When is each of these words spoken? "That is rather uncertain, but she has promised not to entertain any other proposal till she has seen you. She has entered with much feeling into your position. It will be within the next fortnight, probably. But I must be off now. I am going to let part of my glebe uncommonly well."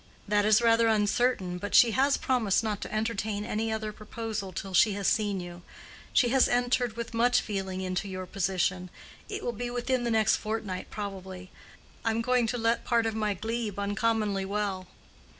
"That 0.27 0.45
is 0.45 0.63
rather 0.63 0.87
uncertain, 0.87 1.59
but 1.59 1.75
she 1.75 1.91
has 1.91 2.17
promised 2.17 2.63
not 2.63 2.81
to 2.81 2.91
entertain 2.91 3.45
any 3.45 3.71
other 3.71 3.91
proposal 3.93 4.51
till 4.51 4.73
she 4.73 4.93
has 4.93 5.07
seen 5.07 5.39
you. 5.39 5.61
She 6.11 6.29
has 6.29 6.49
entered 6.49 6.97
with 6.97 7.13
much 7.13 7.39
feeling 7.39 7.81
into 7.81 8.07
your 8.07 8.25
position. 8.25 8.89
It 9.29 9.43
will 9.43 9.53
be 9.53 9.69
within 9.69 10.03
the 10.03 10.09
next 10.09 10.37
fortnight, 10.37 10.89
probably. 10.89 11.51
But 11.51 11.51
I 11.53 11.53
must 11.53 11.53
be 11.53 11.53
off 11.53 12.03
now. 12.03 12.07
I 12.07 12.11
am 12.13 12.21
going 12.39 12.47
to 12.47 12.57
let 12.57 12.83
part 12.83 13.05
of 13.05 13.13
my 13.13 13.33
glebe 13.35 13.77
uncommonly 13.77 14.43
well." 14.45 14.87